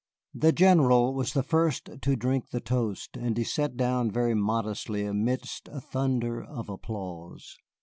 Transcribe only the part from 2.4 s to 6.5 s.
the toast, and he sat down very modestly amidst a thunder